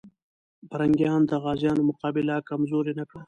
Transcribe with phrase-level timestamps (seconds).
[0.69, 3.19] پرنګیان د غازيانو مقابله کمزوري نه کړه.